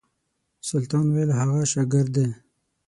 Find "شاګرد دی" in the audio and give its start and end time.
1.71-2.27